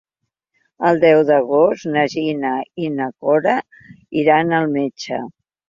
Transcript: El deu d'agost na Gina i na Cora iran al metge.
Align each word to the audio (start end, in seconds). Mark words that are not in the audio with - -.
El 0.89 1.01
deu 1.03 1.21
d'agost 1.27 1.87
na 1.91 2.07
Gina 2.15 2.55
i 2.87 2.91
na 2.97 3.11
Cora 3.27 3.55
iran 4.25 4.59
al 4.63 4.77
metge. 4.77 5.25